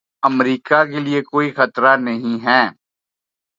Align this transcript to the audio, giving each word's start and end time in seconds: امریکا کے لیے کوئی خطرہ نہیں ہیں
امریکا 0.23 0.79
کے 0.85 0.99
لیے 0.99 1.21
کوئی 1.31 1.47
خطرہ 1.51 1.95
نہیں 1.97 2.37
ہیں 2.45 2.67